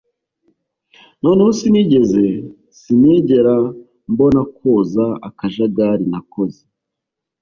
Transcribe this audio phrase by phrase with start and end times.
[1.23, 2.23] Noneho sinigeze
[2.79, 3.55] sinigera
[4.11, 6.61] mbona koza akajagari nakoze